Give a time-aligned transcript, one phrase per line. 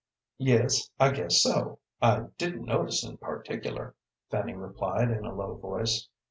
[0.39, 1.77] "Yes; I guess so.
[2.01, 3.93] I didn't notice in particular,"
[4.31, 6.09] Fanny replied, in a low voice.